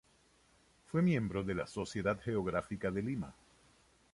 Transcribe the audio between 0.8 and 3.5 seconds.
Fue miembro de la Sociedad Geográfica de Lima.